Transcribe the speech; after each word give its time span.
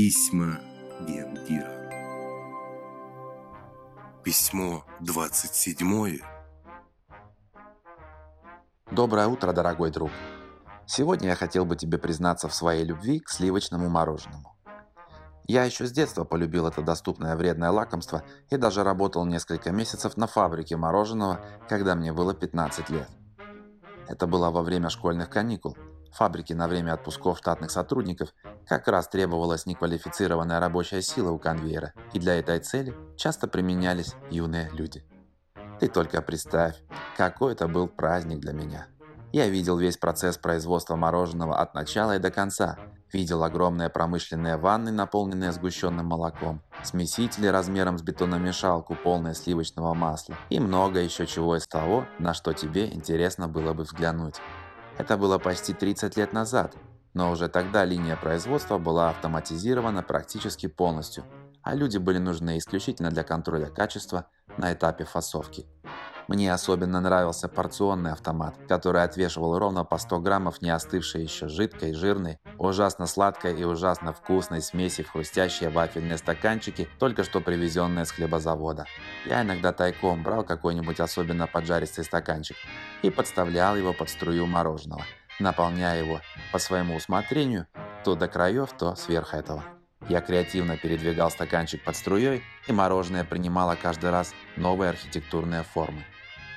Письма 0.00 0.60
Гендира. 1.08 1.90
Письмо 4.22 4.84
27. 5.00 6.20
Доброе 8.92 9.26
утро, 9.26 9.52
дорогой 9.52 9.90
друг. 9.90 10.12
Сегодня 10.86 11.30
я 11.30 11.34
хотел 11.34 11.64
бы 11.64 11.74
тебе 11.74 11.98
признаться 11.98 12.48
в 12.48 12.54
своей 12.54 12.84
любви 12.84 13.18
к 13.18 13.28
сливочному 13.28 13.88
мороженому. 13.88 14.56
Я 15.48 15.64
еще 15.64 15.84
с 15.84 15.90
детства 15.90 16.22
полюбил 16.22 16.68
это 16.68 16.80
доступное 16.80 17.34
вредное 17.34 17.72
лакомство 17.72 18.22
и 18.50 18.56
даже 18.56 18.84
работал 18.84 19.26
несколько 19.26 19.72
месяцев 19.72 20.16
на 20.16 20.28
фабрике 20.28 20.76
мороженого, 20.76 21.40
когда 21.68 21.96
мне 21.96 22.12
было 22.12 22.34
15 22.34 22.88
лет. 22.90 23.08
Это 24.06 24.28
было 24.28 24.52
во 24.52 24.62
время 24.62 24.90
школьных 24.90 25.28
каникул. 25.28 25.76
Фабрики 26.12 26.52
на 26.52 26.68
время 26.68 26.94
отпусков 26.94 27.38
штатных 27.38 27.70
сотрудников 27.70 28.34
как 28.66 28.88
раз 28.88 29.08
требовалась 29.08 29.66
неквалифицированная 29.66 30.60
рабочая 30.60 31.02
сила 31.02 31.30
у 31.30 31.38
конвейера, 31.38 31.92
и 32.12 32.18
для 32.18 32.38
этой 32.38 32.58
цели 32.60 32.94
часто 33.16 33.46
применялись 33.48 34.14
юные 34.30 34.70
люди. 34.72 35.04
Ты 35.80 35.88
только 35.88 36.22
представь, 36.22 36.74
какой 37.16 37.52
это 37.52 37.68
был 37.68 37.86
праздник 37.86 38.40
для 38.40 38.52
меня. 38.52 38.88
Я 39.32 39.48
видел 39.48 39.76
весь 39.76 39.96
процесс 39.96 40.38
производства 40.38 40.96
мороженого 40.96 41.58
от 41.60 41.74
начала 41.74 42.16
и 42.16 42.18
до 42.18 42.30
конца. 42.30 42.78
Видел 43.12 43.42
огромные 43.42 43.88
промышленные 43.88 44.56
ванны, 44.56 44.90
наполненные 44.90 45.52
сгущенным 45.52 46.06
молоком, 46.06 46.62
смесители 46.82 47.46
размером 47.46 47.96
с 47.96 48.02
бетономешалку, 48.02 48.94
полные 48.94 49.34
сливочного 49.34 49.94
масла 49.94 50.36
и 50.50 50.60
много 50.60 51.00
еще 51.00 51.26
чего 51.26 51.56
из 51.56 51.66
того, 51.66 52.06
на 52.18 52.34
что 52.34 52.52
тебе 52.52 52.92
интересно 52.92 53.48
было 53.48 53.72
бы 53.72 53.84
взглянуть. 53.84 54.36
Это 54.98 55.16
было 55.16 55.38
почти 55.38 55.72
30 55.72 56.16
лет 56.16 56.32
назад, 56.32 56.74
но 57.14 57.30
уже 57.30 57.48
тогда 57.48 57.84
линия 57.84 58.16
производства 58.16 58.78
была 58.78 59.10
автоматизирована 59.10 60.02
практически 60.02 60.66
полностью, 60.66 61.24
а 61.62 61.74
люди 61.76 61.98
были 61.98 62.18
нужны 62.18 62.58
исключительно 62.58 63.10
для 63.10 63.22
контроля 63.22 63.66
качества 63.66 64.26
на 64.56 64.72
этапе 64.72 65.04
фасовки. 65.04 65.66
Мне 66.28 66.52
особенно 66.52 67.00
нравился 67.00 67.48
порционный 67.48 68.12
автомат, 68.12 68.54
который 68.68 69.02
отвешивал 69.02 69.58
ровно 69.58 69.84
по 69.84 69.96
100 69.96 70.20
граммов 70.20 70.60
не 70.60 70.68
остывшей 70.68 71.22
еще 71.22 71.48
жидкой, 71.48 71.94
жирной, 71.94 72.38
ужасно 72.58 73.06
сладкой 73.06 73.58
и 73.58 73.64
ужасно 73.64 74.12
вкусной 74.12 74.60
смеси 74.60 75.02
в 75.02 75.10
хрустящие 75.10 75.70
вафельные 75.70 76.18
стаканчики, 76.18 76.86
только 76.98 77.24
что 77.24 77.40
привезенные 77.40 78.04
с 78.04 78.10
хлебозавода. 78.10 78.84
Я 79.24 79.40
иногда 79.40 79.72
тайком 79.72 80.22
брал 80.22 80.44
какой-нибудь 80.44 81.00
особенно 81.00 81.46
поджаристый 81.46 82.04
стаканчик 82.04 82.56
и 83.00 83.08
подставлял 83.08 83.74
его 83.74 83.94
под 83.94 84.10
струю 84.10 84.46
мороженого, 84.46 85.04
наполняя 85.40 85.98
его 85.98 86.20
по 86.52 86.58
своему 86.58 86.96
усмотрению 86.96 87.66
то 88.04 88.14
до 88.14 88.28
краев, 88.28 88.70
то 88.78 88.94
сверх 88.96 89.32
этого. 89.32 89.64
Я 90.08 90.22
креативно 90.22 90.78
передвигал 90.78 91.30
стаканчик 91.30 91.84
под 91.84 91.94
струей, 91.94 92.42
и 92.66 92.72
мороженое 92.72 93.24
принимало 93.24 93.76
каждый 93.80 94.10
раз 94.10 94.32
новые 94.56 94.88
архитектурные 94.88 95.62
формы. 95.62 96.02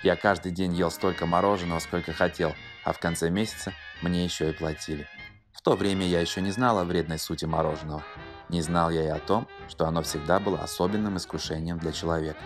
Я 0.03 0.15
каждый 0.15 0.53
день 0.53 0.73
ел 0.73 0.89
столько 0.89 1.25
мороженого, 1.25 1.79
сколько 1.79 2.13
хотел, 2.13 2.53
а 2.85 2.93
в 2.93 2.99
конце 2.99 3.29
месяца 3.29 3.73
мне 4.01 4.23
еще 4.23 4.49
и 4.49 4.53
платили. 4.53 5.05
В 5.51 5.61
то 5.61 5.75
время 5.75 6.07
я 6.07 6.21
еще 6.21 6.41
не 6.41 6.51
знал 6.51 6.79
о 6.79 6.85
вредной 6.85 7.19
сути 7.19 7.43
мороженого. 7.43 8.03
Не 8.47 8.61
знал 8.61 8.89
я 8.89 9.03
и 9.03 9.09
о 9.09 9.19
том, 9.19 9.47
что 9.67 9.85
оно 9.85 10.01
всегда 10.01 10.39
было 10.39 10.59
особенным 10.59 11.17
искушением 11.17 11.77
для 11.77 11.91
человека. 11.91 12.41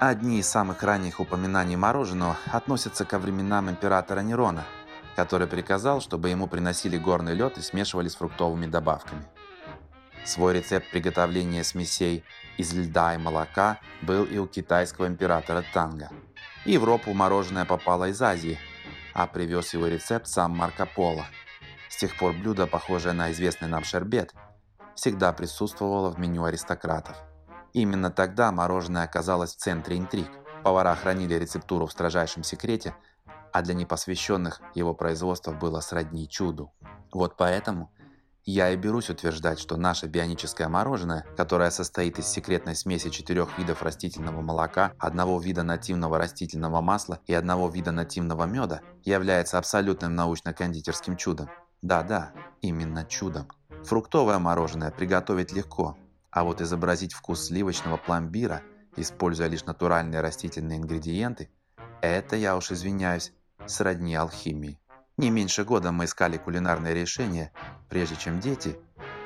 Одни 0.00 0.40
из 0.40 0.48
самых 0.48 0.82
ранних 0.82 1.20
упоминаний 1.20 1.76
мороженого 1.76 2.36
относятся 2.52 3.04
ко 3.04 3.18
временам 3.18 3.70
императора 3.70 4.20
Нерона, 4.20 4.64
который 5.14 5.46
приказал, 5.46 6.00
чтобы 6.00 6.28
ему 6.28 6.48
приносили 6.48 6.98
горный 6.98 7.34
лед 7.34 7.56
и 7.56 7.62
смешивали 7.62 8.08
с 8.08 8.16
фруктовыми 8.16 8.66
добавками. 8.66 9.24
Свой 10.24 10.54
рецепт 10.54 10.90
приготовления 10.90 11.64
смесей 11.64 12.24
из 12.56 12.72
льда 12.72 13.14
и 13.14 13.18
молока 13.18 13.78
был 14.02 14.24
и 14.24 14.38
у 14.38 14.46
китайского 14.46 15.06
императора 15.06 15.64
Танга– 15.72 16.10
в 16.64 16.66
Европу 16.66 17.14
мороженое 17.14 17.64
попало 17.64 18.10
из 18.10 18.20
Азии, 18.20 18.58
а 19.14 19.26
привез 19.26 19.72
его 19.72 19.86
рецепт 19.86 20.26
сам 20.26 20.54
Марко 20.54 20.84
Поло. 20.84 21.24
С 21.88 21.96
тех 21.96 22.18
пор 22.18 22.34
блюдо, 22.34 22.66
похожее 22.66 23.14
на 23.14 23.32
известный 23.32 23.66
нам 23.66 23.82
шербет, 23.82 24.34
всегда 24.94 25.32
присутствовало 25.32 26.10
в 26.10 26.18
меню 26.18 26.44
аристократов. 26.44 27.16
Именно 27.72 28.10
тогда 28.10 28.52
мороженое 28.52 29.04
оказалось 29.04 29.54
в 29.54 29.58
центре 29.58 29.96
интриг. 29.96 30.28
Повара 30.62 30.94
хранили 30.94 31.32
рецептуру 31.32 31.86
в 31.86 31.92
строжайшем 31.92 32.44
секрете, 32.44 32.94
а 33.54 33.62
для 33.62 33.72
непосвященных 33.72 34.60
его 34.74 34.92
производство 34.92 35.52
было 35.52 35.80
сродни 35.80 36.28
чуду. 36.28 36.74
Вот 37.10 37.38
поэтому 37.38 37.90
я 38.44 38.70
и 38.70 38.76
берусь 38.76 39.10
утверждать, 39.10 39.58
что 39.58 39.76
наше 39.76 40.06
бионическое 40.06 40.68
мороженое, 40.68 41.26
которое 41.36 41.70
состоит 41.70 42.18
из 42.18 42.26
секретной 42.26 42.74
смеси 42.74 43.10
четырех 43.10 43.58
видов 43.58 43.82
растительного 43.82 44.40
молока, 44.40 44.92
одного 44.98 45.38
вида 45.38 45.62
нативного 45.62 46.18
растительного 46.18 46.80
масла 46.80 47.20
и 47.26 47.34
одного 47.34 47.68
вида 47.68 47.92
нативного 47.92 48.44
меда, 48.44 48.80
является 49.04 49.58
абсолютным 49.58 50.14
научно-кондитерским 50.14 51.16
чудом. 51.16 51.48
Да-да, 51.82 52.32
именно 52.62 53.04
чудом. 53.04 53.48
Фруктовое 53.84 54.38
мороженое 54.38 54.90
приготовить 54.90 55.52
легко, 55.52 55.96
а 56.30 56.44
вот 56.44 56.60
изобразить 56.60 57.12
вкус 57.12 57.46
сливочного 57.46 57.96
пломбира, 57.96 58.62
используя 58.96 59.48
лишь 59.48 59.64
натуральные 59.64 60.20
растительные 60.20 60.78
ингредиенты, 60.78 61.50
это, 62.00 62.36
я 62.36 62.56
уж 62.56 62.72
извиняюсь, 62.72 63.32
сродни 63.66 64.14
алхимии. 64.14 64.79
Не 65.20 65.28
меньше 65.28 65.64
года 65.64 65.92
мы 65.92 66.06
искали 66.06 66.38
кулинарное 66.38 66.94
решение, 66.94 67.52
прежде 67.90 68.16
чем 68.16 68.40
дети, 68.40 68.78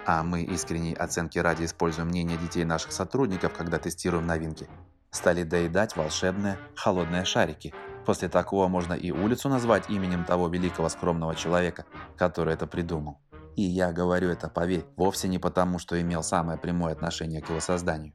а 0.04 0.24
мы 0.24 0.42
искренней 0.42 0.92
оценки 0.92 1.38
ради 1.38 1.64
используем 1.66 2.08
мнение 2.08 2.36
детей 2.36 2.64
наших 2.64 2.90
сотрудников, 2.90 3.52
когда 3.52 3.78
тестируем 3.78 4.26
новинки, 4.26 4.68
стали 5.12 5.44
доедать 5.44 5.94
волшебные 5.94 6.58
холодные 6.74 7.24
шарики. 7.24 7.72
После 8.04 8.28
такого 8.28 8.66
можно 8.66 8.94
и 8.94 9.12
улицу 9.12 9.48
назвать 9.48 9.88
именем 9.88 10.24
того 10.24 10.48
великого 10.48 10.88
скромного 10.88 11.36
человека, 11.36 11.84
который 12.16 12.54
это 12.54 12.66
придумал. 12.66 13.20
И 13.54 13.62
я 13.62 13.92
говорю 13.92 14.30
это, 14.30 14.48
поверь, 14.48 14.86
вовсе 14.96 15.28
не 15.28 15.38
потому, 15.38 15.78
что 15.78 16.00
имел 16.00 16.24
самое 16.24 16.58
прямое 16.58 16.92
отношение 16.92 17.40
к 17.40 17.50
его 17.50 17.60
созданию. 17.60 18.14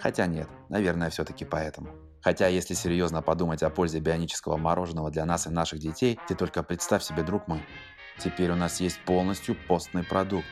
Хотя 0.00 0.24
нет, 0.24 0.48
наверное, 0.70 1.10
все-таки 1.10 1.44
поэтому. 1.44 2.09
Хотя, 2.22 2.48
если 2.48 2.74
серьезно 2.74 3.22
подумать 3.22 3.62
о 3.62 3.70
пользе 3.70 3.98
бионического 4.00 4.56
мороженого 4.56 5.10
для 5.10 5.24
нас 5.24 5.46
и 5.46 5.50
наших 5.50 5.78
детей, 5.78 6.18
ты 6.28 6.34
только 6.34 6.62
представь 6.62 7.02
себе, 7.02 7.22
друг 7.22 7.48
мой, 7.48 7.62
теперь 8.18 8.50
у 8.50 8.56
нас 8.56 8.80
есть 8.80 9.00
полностью 9.00 9.56
постный 9.68 10.04
продукт, 10.04 10.46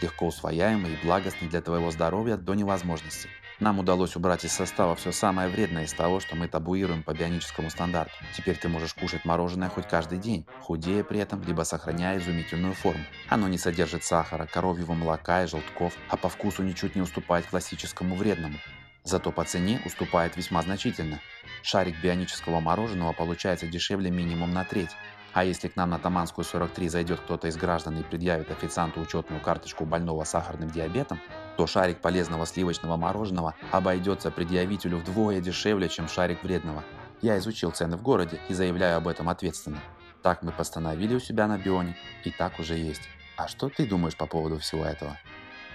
легко 0.00 0.26
усвояемый 0.26 0.94
и 0.94 1.06
благостный 1.06 1.48
для 1.48 1.60
твоего 1.60 1.90
здоровья 1.90 2.36
до 2.36 2.54
невозможности. 2.54 3.28
Нам 3.60 3.78
удалось 3.78 4.16
убрать 4.16 4.44
из 4.44 4.52
состава 4.52 4.96
все 4.96 5.12
самое 5.12 5.48
вредное 5.48 5.84
из 5.84 5.92
того, 5.92 6.18
что 6.18 6.34
мы 6.34 6.48
табуируем 6.48 7.04
по 7.04 7.14
бионическому 7.14 7.70
стандарту. 7.70 8.12
Теперь 8.36 8.56
ты 8.56 8.68
можешь 8.68 8.92
кушать 8.92 9.24
мороженое 9.24 9.68
хоть 9.68 9.86
каждый 9.86 10.18
день, 10.18 10.46
худея 10.62 11.04
при 11.04 11.20
этом, 11.20 11.40
либо 11.42 11.62
сохраняя 11.62 12.18
изумительную 12.18 12.74
форму. 12.74 13.04
Оно 13.28 13.46
не 13.46 13.58
содержит 13.58 14.02
сахара, 14.02 14.46
коровьего 14.46 14.94
молока 14.94 15.44
и 15.44 15.46
желтков, 15.46 15.92
а 16.08 16.16
по 16.16 16.28
вкусу 16.28 16.64
ничуть 16.64 16.96
не 16.96 17.02
уступает 17.02 17.46
классическому 17.46 18.16
вредному. 18.16 18.58
Зато 19.04 19.32
по 19.32 19.44
цене 19.44 19.80
уступает 19.84 20.36
весьма 20.36 20.62
значительно. 20.62 21.20
Шарик 21.62 22.00
бионического 22.00 22.60
мороженого 22.60 23.12
получается 23.12 23.66
дешевле 23.66 24.10
минимум 24.10 24.52
на 24.52 24.64
треть. 24.64 24.90
А 25.32 25.44
если 25.44 25.68
к 25.68 25.76
нам 25.76 25.90
на 25.90 25.98
Таманскую 25.98 26.44
43 26.44 26.88
зайдет 26.88 27.20
кто-то 27.20 27.48
из 27.48 27.56
граждан 27.56 27.98
и 27.98 28.02
предъявит 28.02 28.50
официанту 28.50 29.00
учетную 29.00 29.40
карточку 29.40 29.84
больного 29.84 30.24
сахарным 30.24 30.70
диабетом, 30.70 31.20
то 31.56 31.66
шарик 31.66 32.00
полезного 32.00 32.46
сливочного 32.46 32.96
мороженого 32.96 33.54
обойдется 33.70 34.30
предъявителю 34.30 34.98
вдвое 34.98 35.40
дешевле, 35.40 35.88
чем 35.88 36.06
шарик 36.06 36.42
вредного. 36.42 36.84
Я 37.22 37.38
изучил 37.38 37.70
цены 37.70 37.96
в 37.96 38.02
городе 38.02 38.40
и 38.48 38.54
заявляю 38.54 38.98
об 38.98 39.08
этом 39.08 39.28
ответственно. 39.28 39.80
Так 40.22 40.42
мы 40.42 40.52
постановили 40.52 41.14
у 41.14 41.20
себя 41.20 41.48
на 41.48 41.58
Бионе, 41.58 41.96
и 42.24 42.30
так 42.30 42.60
уже 42.60 42.74
есть. 42.74 43.02
А 43.36 43.48
что 43.48 43.68
ты 43.68 43.86
думаешь 43.86 44.16
по 44.16 44.26
поводу 44.26 44.58
всего 44.58 44.84
этого? 44.84 45.18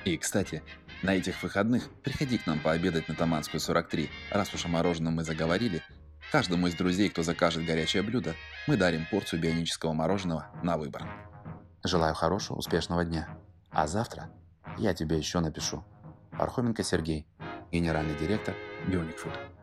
И, 0.05 0.17
кстати, 0.17 0.61
на 1.03 1.15
этих 1.15 1.43
выходных 1.43 1.89
приходи 2.03 2.37
к 2.37 2.45
нам 2.47 2.59
пообедать 2.59 3.07
на 3.07 3.15
Таманскую 3.15 3.61
43. 3.61 4.09
Раз 4.31 4.53
уж 4.53 4.65
о 4.65 4.67
мороженом 4.67 5.15
мы 5.15 5.23
заговорили, 5.23 5.83
каждому 6.31 6.67
из 6.67 6.75
друзей, 6.75 7.09
кто 7.09 7.23
закажет 7.23 7.65
горячее 7.65 8.03
блюдо, 8.03 8.35
мы 8.67 8.77
дарим 8.77 9.05
порцию 9.09 9.41
бионического 9.41 9.93
мороженого 9.93 10.47
на 10.63 10.77
выбор. 10.77 11.07
Желаю 11.83 12.15
хорошего, 12.15 12.57
успешного 12.57 13.05
дня. 13.05 13.29
А 13.69 13.87
завтра 13.87 14.29
я 14.77 14.93
тебе 14.93 15.17
еще 15.17 15.39
напишу. 15.39 15.83
Пархоменко 16.31 16.83
Сергей, 16.83 17.27
генеральный 17.71 18.17
директор 18.17 18.55
Bionic 18.87 19.15
Food. 19.23 19.56